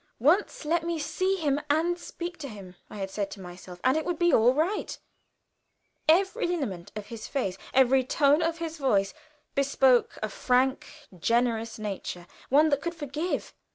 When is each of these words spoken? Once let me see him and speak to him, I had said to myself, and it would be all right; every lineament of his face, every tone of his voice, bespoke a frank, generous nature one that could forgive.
Once 0.17 0.65
let 0.65 0.81
me 0.81 0.97
see 0.97 1.35
him 1.35 1.61
and 1.69 1.99
speak 1.99 2.35
to 2.35 2.47
him, 2.47 2.75
I 2.89 2.97
had 2.97 3.11
said 3.11 3.29
to 3.29 3.39
myself, 3.39 3.79
and 3.83 3.95
it 3.95 4.03
would 4.03 4.17
be 4.17 4.33
all 4.33 4.51
right; 4.51 4.97
every 6.09 6.47
lineament 6.47 6.91
of 6.95 7.05
his 7.13 7.27
face, 7.27 7.55
every 7.71 8.03
tone 8.03 8.41
of 8.41 8.57
his 8.57 8.79
voice, 8.79 9.13
bespoke 9.53 10.17
a 10.23 10.29
frank, 10.29 10.87
generous 11.19 11.77
nature 11.77 12.25
one 12.49 12.69
that 12.69 12.81
could 12.81 12.95
forgive. 12.95 13.53